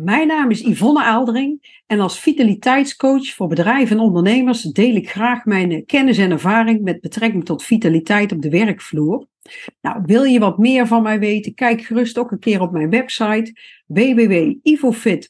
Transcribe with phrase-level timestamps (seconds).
[0.00, 5.44] Mijn naam is Yvonne Aaldering en als vitaliteitscoach voor bedrijven en ondernemers deel ik graag
[5.44, 9.26] mijn kennis en ervaring met betrekking tot vitaliteit op de werkvloer.
[9.80, 11.54] Nou, wil je wat meer van mij weten?
[11.54, 13.52] Kijk gerust ook een keer op mijn website
[13.86, 15.20] www.ivofit.nl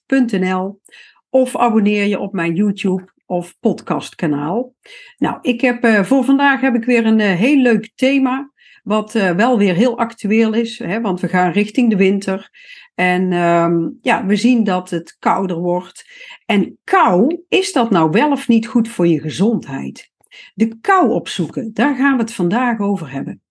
[1.30, 4.74] of abonneer je op mijn YouTube of podcastkanaal.
[5.18, 9.14] Nou, ik heb, uh, voor vandaag heb ik weer een uh, heel leuk thema, wat
[9.14, 12.50] uh, wel weer heel actueel is, hè, want we gaan richting de winter.
[12.98, 16.04] En um, ja, we zien dat het kouder wordt.
[16.46, 20.10] En kou, is dat nou wel of niet goed voor je gezondheid?
[20.54, 23.42] De kou opzoeken, daar gaan we het vandaag over hebben.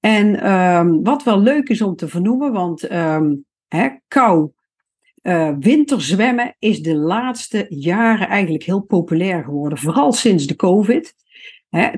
[0.00, 2.80] En um, wat wel leuk is om te vernoemen, want
[3.68, 4.50] hè, kou,
[5.22, 9.78] uh, winterzwemmen is de laatste jaren eigenlijk heel populair geworden.
[9.78, 11.14] Vooral sinds de COVID.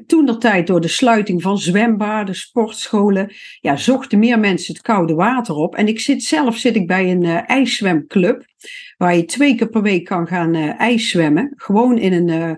[0.07, 5.15] Toen de tijd door de sluiting van zwembaden, sportscholen, ja, zochten meer mensen het koude
[5.15, 5.75] water op.
[5.75, 8.45] En ik zit zelf zit ik bij een uh, ijszwemclub,
[8.97, 11.52] waar je twee keer per week kan gaan uh, ijszwemmen.
[11.57, 12.52] Gewoon in een uh,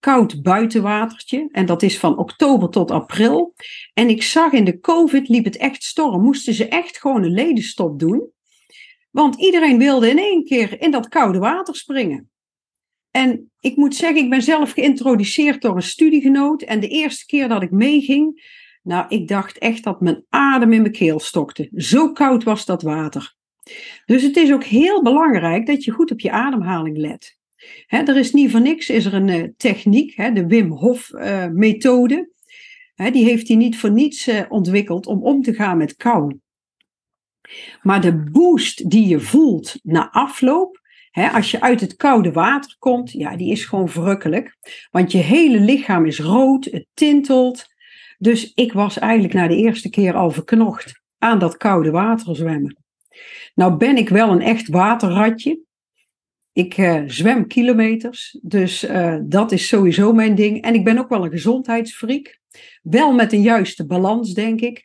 [0.00, 1.48] koud buitenwatertje.
[1.52, 3.54] En dat is van oktober tot april.
[3.94, 6.22] En ik zag in de COVID liep het echt storm.
[6.22, 8.32] Moesten ze echt gewoon een ledenstop doen.
[9.10, 12.30] Want iedereen wilde in één keer in dat koude water springen.
[13.16, 16.62] En ik moet zeggen, ik ben zelf geïntroduceerd door een studiegenoot.
[16.62, 18.42] En de eerste keer dat ik meeging,
[18.82, 21.68] nou, ik dacht echt dat mijn adem in mijn keel stokte.
[21.76, 23.34] Zo koud was dat water.
[24.06, 27.38] Dus het is ook heel belangrijk dat je goed op je ademhaling let.
[27.86, 32.30] Er is niet voor niks, is er een uh, techniek, de Wim Hof uh, methode.
[32.94, 36.38] He, die heeft hij niet voor niets uh, ontwikkeld om om te gaan met kou.
[37.82, 40.82] Maar de boost die je voelt na afloop,
[41.14, 44.56] als je uit het koude water komt, ja, die is gewoon verrukkelijk.
[44.90, 47.66] Want je hele lichaam is rood, het tintelt.
[48.18, 52.76] Dus ik was eigenlijk na de eerste keer al verknocht aan dat koude water zwemmen.
[53.54, 55.60] Nou ben ik wel een echt waterratje.
[56.52, 60.62] Ik uh, zwem kilometers, dus uh, dat is sowieso mijn ding.
[60.62, 62.38] En ik ben ook wel een gezondheidsfreak.
[62.82, 64.84] Wel met een juiste balans, denk ik.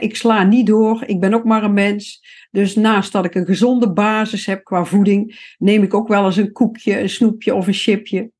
[0.00, 2.24] ik sla niet door, ik ben ook maar een mens.
[2.56, 6.36] Dus naast dat ik een gezonde basis heb qua voeding, neem ik ook wel eens
[6.36, 8.30] een koekje, een snoepje of een chipje.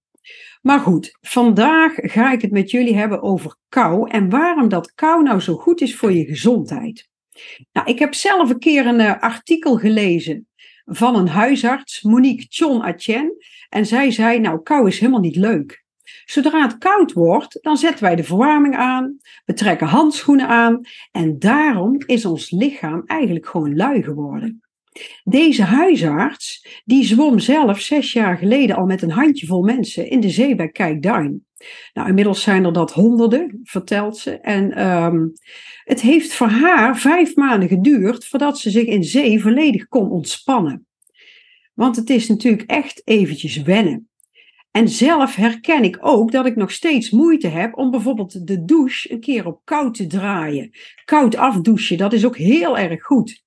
[0.63, 5.23] Maar goed, vandaag ga ik het met jullie hebben over kou en waarom dat kou
[5.23, 7.09] nou zo goed is voor je gezondheid.
[7.73, 10.49] Nou, ik heb zelf een keer een uh, artikel gelezen
[10.85, 13.33] van een huisarts, Monique Chon Atien.
[13.69, 15.85] En zij zei, nou, kou is helemaal niet leuk.
[16.25, 20.81] Zodra het koud wordt, dan zetten wij de verwarming aan, we trekken handschoenen aan
[21.13, 24.61] en daarom is ons lichaam eigenlijk gewoon lui geworden.
[25.25, 30.31] Deze huisarts, die zwom zelf zes jaar geleden al met een handjevol mensen in de
[30.31, 31.45] zee bij Kijkduin.
[31.93, 34.31] Nou, inmiddels zijn er dat honderden, vertelt ze.
[34.31, 35.33] En um,
[35.85, 40.87] het heeft voor haar vijf maanden geduurd voordat ze zich in zee volledig kon ontspannen.
[41.75, 44.09] Want het is natuurlijk echt eventjes wennen.
[44.77, 49.13] En zelf herken ik ook dat ik nog steeds moeite heb om bijvoorbeeld de douche
[49.13, 50.71] een keer op koud te draaien.
[51.05, 53.45] Koud afdouchen, dat is ook heel erg goed.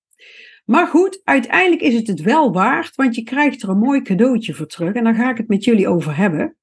[0.65, 4.53] Maar goed, uiteindelijk is het het wel waard, want je krijgt er een mooi cadeautje
[4.53, 4.93] voor terug.
[4.93, 6.57] En daar ga ik het met jullie over hebben.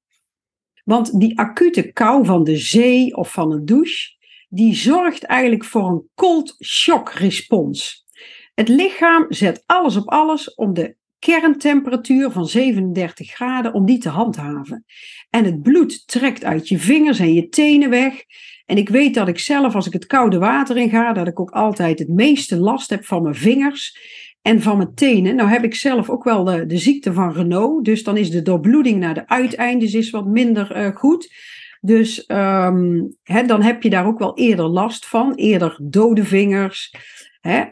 [0.83, 4.15] Want die acute kou van de zee of van een douche,
[4.49, 8.05] die zorgt eigenlijk voor een cold shock respons.
[8.53, 10.95] Het lichaam zet alles op alles om de
[11.33, 14.85] kerntemperatuur van 37 graden om die te handhaven.
[15.29, 18.23] En het bloed trekt uit je vingers en je tenen weg.
[18.65, 21.39] En ik weet dat ik zelf, als ik het koude water in ga, dat ik
[21.39, 23.97] ook altijd het meeste last heb van mijn vingers
[24.41, 25.35] en van mijn tenen.
[25.35, 28.99] Nou heb ik zelf ook wel de, ziekte van Renault, dus dan is de doorbloeding
[28.99, 31.33] naar de uiteindes is wat minder uh, goed.
[31.81, 33.15] Dus um,
[33.45, 36.93] dan heb je daar ook wel eerder last van, eerder dode vingers.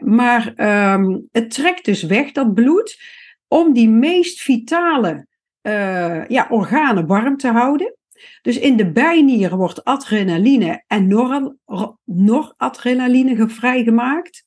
[0.00, 0.52] Maar
[0.94, 3.15] um, het trekt dus weg, dat bloed
[3.48, 5.26] om die meest vitale
[5.62, 7.96] uh, ja, organen warm te houden.
[8.42, 11.56] Dus in de bijnieren wordt adrenaline en nor
[12.04, 14.44] noradrenaline vrijgemaakt.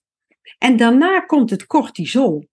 [0.57, 2.47] En daarna komt het cortisol.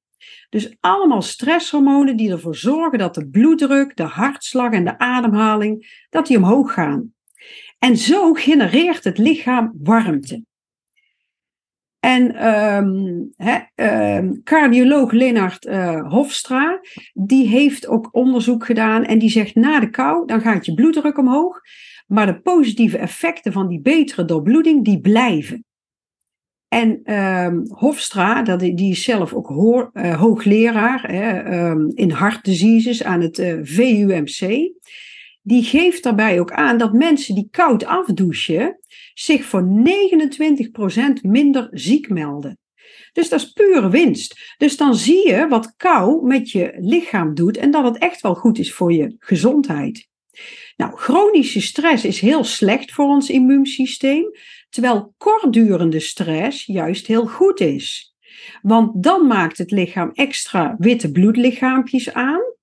[0.48, 6.26] Dus allemaal stresshormonen die ervoor zorgen dat de bloeddruk, de hartslag en de ademhaling dat
[6.26, 7.14] die omhoog gaan.
[7.78, 10.44] En zo genereert het lichaam warmte.
[12.06, 13.32] En um,
[13.76, 16.80] um, cardioloog Lennart uh, Hofstra,
[17.14, 21.18] die heeft ook onderzoek gedaan en die zegt na de kou, dan gaat je bloeddruk
[21.18, 21.60] omhoog,
[22.06, 25.64] maar de positieve effecten van die betere doorbloeding, die blijven.
[26.68, 31.10] En um, Hofstra, dat, die is zelf ook hoor, uh, hoogleraar
[31.94, 34.70] in heart diseases aan het uh, VUMC
[35.46, 38.78] die geeft daarbij ook aan dat mensen die koud afdouchen
[39.14, 39.68] zich voor
[41.18, 42.58] 29% minder ziek melden.
[43.12, 44.54] Dus dat is pure winst.
[44.58, 48.34] Dus dan zie je wat kou met je lichaam doet en dat het echt wel
[48.34, 50.08] goed is voor je gezondheid.
[50.76, 54.24] Nou, chronische stress is heel slecht voor ons immuunsysteem,
[54.68, 58.14] terwijl kortdurende stress juist heel goed is.
[58.62, 62.54] Want dan maakt het lichaam extra witte bloedlichaampjes aan.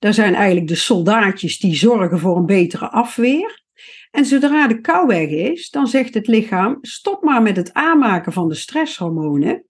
[0.00, 3.62] Dat zijn eigenlijk de soldaatjes die zorgen voor een betere afweer.
[4.10, 8.32] En zodra de kou weg is, dan zegt het lichaam: stop maar met het aanmaken
[8.32, 9.64] van de stresshormonen.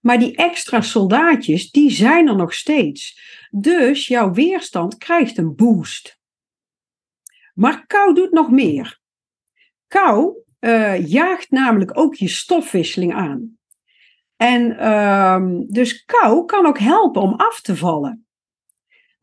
[0.00, 3.20] Maar die extra soldaatjes, die zijn er nog steeds.
[3.50, 6.18] Dus jouw weerstand krijgt een boost.
[7.54, 9.00] Maar kou doet nog meer.
[9.88, 13.58] Kou uh, jaagt namelijk ook je stofwisseling aan.
[14.36, 18.23] En uh, dus kou kan ook helpen om af te vallen.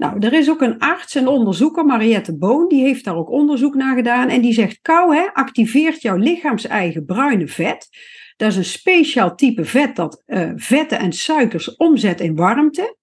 [0.02, 3.76] Nou, er is ook een arts en onderzoeker, Mariette Boon, die heeft daar ook onderzoek
[3.76, 4.30] naar gedaan.
[4.30, 7.90] En die zegt: kou hè, activeert jouw lichaams-eigen bruine vet.
[8.38, 12.98] Dat is een speciaal type vet dat uh, vetten en suikers omzet in warmte.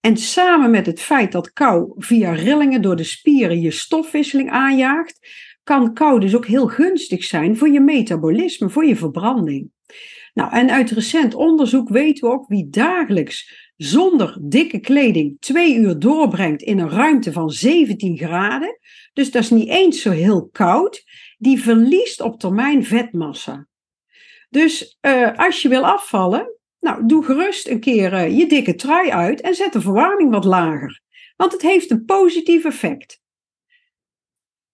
[0.00, 5.28] En samen met het feit dat kou via rillingen door de spieren je stofwisseling aanjaagt,
[5.64, 9.70] kan kou dus ook heel gunstig zijn voor je metabolisme, voor je verbranding.
[10.34, 15.98] Nou, en uit recent onderzoek weten we ook wie dagelijks zonder dikke kleding twee uur
[15.98, 18.78] doorbrengt in een ruimte van 17 graden,
[19.12, 21.04] dus dat is niet eens zo heel koud,
[21.38, 23.66] die verliest op termijn vetmassa.
[24.50, 29.10] Dus uh, als je wil afvallen, nou, doe gerust een keer uh, je dikke trui
[29.10, 31.00] uit en zet de verwarming wat lager.
[31.36, 33.20] Want het heeft een positief effect.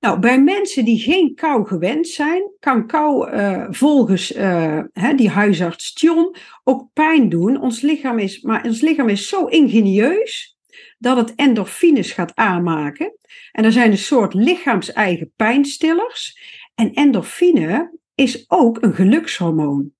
[0.05, 5.29] Nou, bij mensen die geen kou gewend zijn, kan kou uh, volgens uh, hè, die
[5.29, 7.61] huisarts John ook pijn doen.
[7.61, 10.59] Ons lichaam is, maar ons lichaam is zo ingenieus
[10.99, 13.17] dat het endorfines gaat aanmaken.
[13.53, 16.39] En er zijn een soort lichaams-eigen pijnstillers.
[16.75, 19.91] En endorfine is ook een gelukshormoon.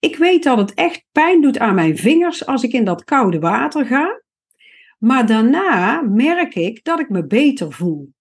[0.00, 3.38] Ik weet dat het echt pijn doet aan mijn vingers als ik in dat koude
[3.38, 4.22] water ga.
[4.98, 8.16] Maar daarna merk ik dat ik me beter voel.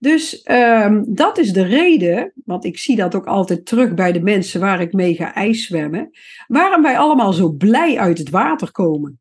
[0.00, 4.20] Dus um, dat is de reden, want ik zie dat ook altijd terug bij de
[4.20, 6.10] mensen waar ik mee ga ijszwemmen,
[6.46, 9.20] waarom wij allemaal zo blij uit het water komen.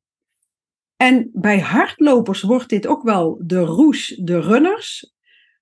[0.96, 5.14] En bij hardlopers wordt dit ook wel de roes, de runners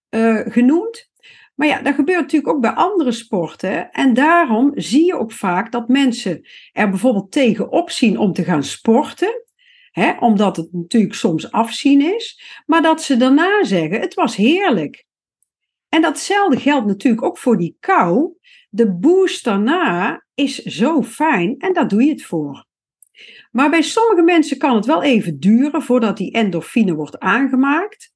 [0.10, 1.10] uh, genoemd.
[1.56, 3.92] Maar ja, dat gebeurt natuurlijk ook bij andere sporten.
[3.92, 8.64] En daarom zie je ook vaak dat mensen er bijvoorbeeld tegenop zien om te gaan
[8.64, 9.44] sporten.
[9.92, 12.42] Hè, omdat het natuurlijk soms afzien is.
[12.66, 15.07] Maar dat ze daarna zeggen: het was heerlijk.
[15.90, 18.34] En datzelfde geldt natuurlijk ook voor die kou.
[18.70, 22.66] De boost daarna is zo fijn en daar doe je het voor.
[23.52, 28.16] Maar bij sommige mensen kan het wel even duren voordat die endorfine wordt aangemaakt.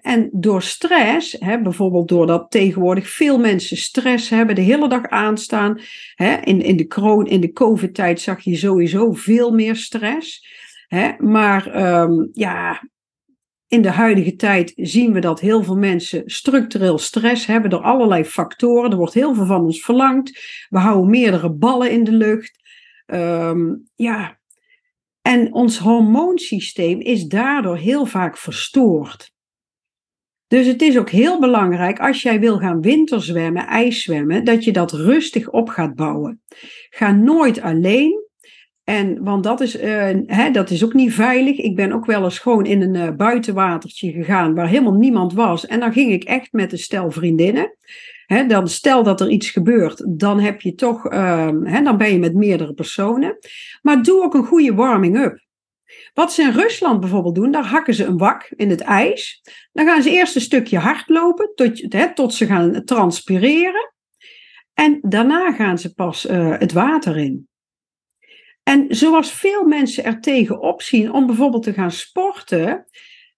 [0.00, 5.80] en door stress, bijvoorbeeld doordat tegenwoordig veel mensen stress hebben, de hele dag aanstaan.
[6.44, 10.46] in, in de, in de COVID-tijd zag je sowieso veel meer stress.
[11.18, 12.82] maar um, ja,
[13.76, 18.24] in de huidige tijd zien we dat heel veel mensen structureel stress hebben door allerlei
[18.24, 18.90] factoren.
[18.90, 20.40] Er wordt heel veel van ons verlangd.
[20.68, 22.58] We houden meerdere ballen in de lucht.
[23.06, 24.38] Um, ja.
[25.22, 29.34] En ons hormoonsysteem is daardoor heel vaak verstoord.
[30.46, 34.92] Dus het is ook heel belangrijk als jij wil gaan winterzwemmen, ijszwemmen, dat je dat
[34.92, 36.42] rustig op gaat bouwen.
[36.90, 38.25] Ga nooit alleen.
[38.86, 41.58] En, want dat is, uh, hè, dat is ook niet veilig.
[41.58, 45.66] Ik ben ook wel eens gewoon in een uh, buitenwatertje gegaan waar helemaal niemand was.
[45.66, 47.76] En dan ging ik echt met een stel vriendinnen.
[48.26, 52.12] Hè, dan stel dat er iets gebeurt, dan heb je toch, uh, hè, dan ben
[52.12, 53.38] je met meerdere personen.
[53.82, 55.44] Maar doe ook een goede warming-up.
[56.14, 59.42] Wat ze in Rusland bijvoorbeeld doen, daar hakken ze een wak in het ijs.
[59.72, 63.92] Dan gaan ze eerst een stukje hardlopen tot, hè, tot ze gaan transpireren.
[64.74, 67.48] En daarna gaan ze pas uh, het water in.
[68.68, 72.86] En zoals veel mensen er tegenop zien om bijvoorbeeld te gaan sporten,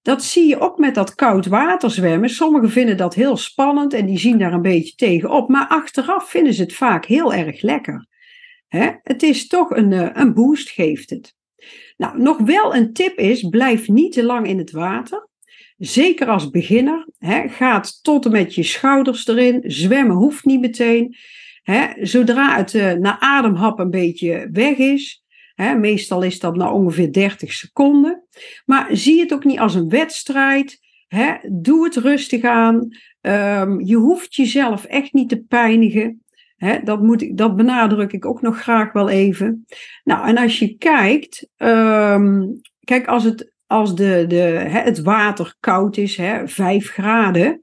[0.02, 2.28] dat zie je ook met dat koud water zwemmen.
[2.28, 6.54] Sommigen vinden dat heel spannend en die zien daar een beetje tegenop, maar achteraf vinden
[6.54, 8.06] ze het vaak heel erg lekker.
[9.02, 11.34] Het is toch een, eh, een boost, geeft het.
[11.96, 15.28] Nou, nog wel een tip is: blijf niet te lang in het water.
[15.76, 17.08] Zeker als beginner.
[17.18, 19.64] Hè, gaat tot en met je schouders erin.
[19.66, 21.16] Zwemmen hoeft niet meteen.
[22.00, 25.22] Zodra het uh, na ademhap een beetje weg is,
[25.56, 28.24] meestal is dat na ongeveer 30 seconden,
[28.64, 30.80] maar zie het ook niet als een wedstrijd.
[31.50, 32.88] Doe het rustig aan.
[33.20, 36.22] Um, je hoeft jezelf echt niet te pijnigen.
[36.84, 39.66] Dat, moet ik, dat benadruk ik ook nog graag wel even.
[40.04, 44.36] Nou, en als je kijkt, um, kijk, als het, als de, de,
[44.68, 47.60] het water koud is, hè, 5 graden,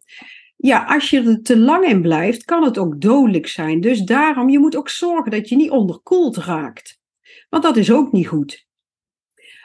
[0.65, 3.81] ja, als je er te lang in blijft, kan het ook dodelijk zijn.
[3.81, 7.00] Dus daarom, je moet ook zorgen dat je niet onderkoeld raakt.
[7.50, 8.65] Want dat is ook niet goed.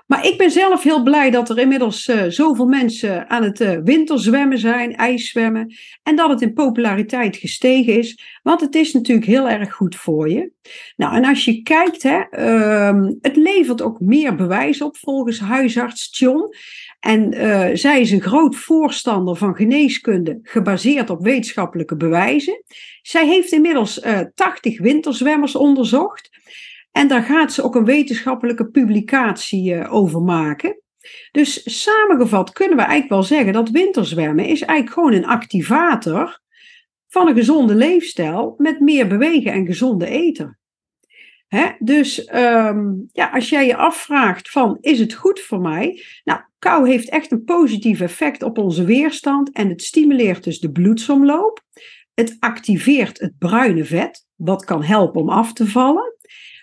[0.07, 3.77] Maar ik ben zelf heel blij dat er inmiddels uh, zoveel mensen aan het uh,
[3.85, 5.75] winterzwemmen zijn, ijszwemmen.
[6.03, 8.39] En dat het in populariteit gestegen is.
[8.43, 10.53] Want het is natuurlijk heel erg goed voor je.
[10.97, 16.19] Nou, en als je kijkt, hè, uh, het levert ook meer bewijs op volgens huisarts
[16.19, 16.55] John.
[17.01, 22.63] En uh, zij is een groot voorstander van geneeskunde gebaseerd op wetenschappelijke bewijzen.
[23.03, 24.01] Zij heeft inmiddels
[24.35, 26.31] 80 winterzwemmers onderzocht.
[26.93, 30.81] En daar gaat ze ook een wetenschappelijke publicatie uh, over maken.
[31.31, 36.41] Dus samengevat kunnen we eigenlijk wel zeggen dat winterzwemmen is eigenlijk gewoon een activator
[37.09, 40.60] van een gezonde leefstijl met meer bewegen en gezonde eten.
[41.79, 46.03] Dus um, ja, als jij je afvraagt van is het goed voor mij?
[46.25, 50.71] Nou, kou heeft echt een positief effect op onze weerstand en het stimuleert dus de
[50.71, 51.65] bloedsomloop.
[52.15, 56.15] Het activeert het bruine vet, wat kan helpen om af te vallen.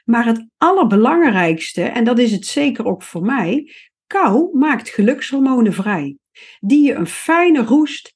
[0.06, 3.74] Maar het allerbelangrijkste, en dat is het zeker ook voor mij,
[4.08, 6.18] kou maakt gelukshormonen vrij.
[6.60, 8.14] Die je een fijne roest,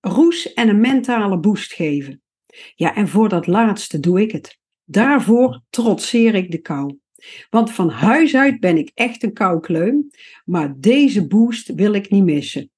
[0.00, 2.22] roes en een mentale boost geven.
[2.74, 4.58] Ja, en voor dat laatste doe ik het.
[4.90, 6.98] Daarvoor trotseer ik de kou.
[7.50, 10.10] Want van huis uit ben ik echt een koukleum,
[10.44, 12.70] maar deze boost wil ik niet missen.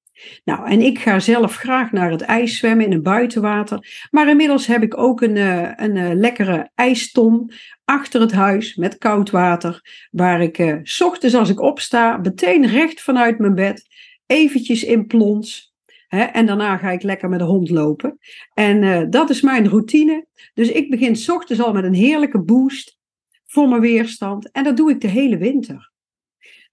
[0.43, 4.07] Nou, en ik ga zelf graag naar het ijs zwemmen in een buitenwater.
[4.11, 7.51] Maar inmiddels heb ik ook een, uh, een uh, lekkere ijston
[7.85, 10.07] achter het huis met koud water.
[10.11, 13.87] Waar ik uh, s ochtends als ik opsta, meteen recht vanuit mijn bed,
[14.25, 15.72] eventjes in plons.
[16.13, 18.17] En daarna ga ik lekker met de hond lopen.
[18.53, 20.25] En dat is mijn routine.
[20.53, 22.97] Dus ik begin s ochtends al met een heerlijke boost
[23.45, 24.51] voor mijn weerstand.
[24.51, 25.91] En dat doe ik de hele winter.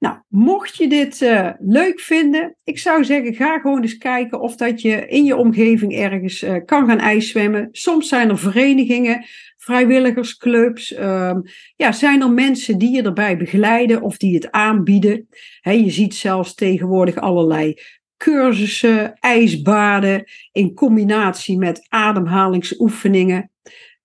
[0.01, 4.57] Nou, mocht je dit uh, leuk vinden, ik zou zeggen, ga gewoon eens kijken of
[4.57, 7.69] dat je in je omgeving ergens uh, kan gaan ijszwemmen.
[7.73, 9.25] Soms zijn er verenigingen,
[9.57, 11.43] vrijwilligersclubs, um,
[11.77, 15.29] ja, zijn er mensen die je erbij begeleiden of die het aanbieden.
[15.61, 17.75] He, je ziet zelfs tegenwoordig allerlei
[18.21, 23.51] cursussen, ijsbaden in combinatie met ademhalingsoefeningen.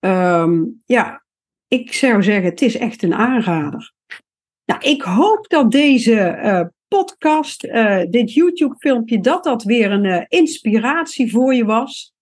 [0.00, 1.24] Um, ja,
[1.68, 3.92] ik zou zeggen, het is echt een aanrader.
[4.64, 10.22] Nou, ik hoop dat deze uh, podcast, uh, dit YouTube-filmpje, dat dat weer een uh,
[10.28, 12.14] inspiratie voor je was.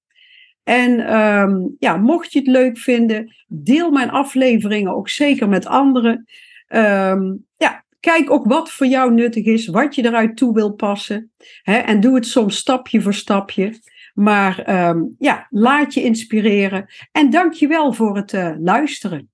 [0.63, 6.27] En um, ja, mocht je het leuk vinden, deel mijn afleveringen ook zeker met anderen.
[6.69, 11.33] Um, ja, kijk ook wat voor jou nuttig is, wat je eruit toe wil passen.
[11.63, 13.81] Hè, en doe het soms stapje voor stapje.
[14.15, 16.87] Maar um, ja, laat je inspireren.
[17.13, 19.34] En dank je wel voor het luisteren.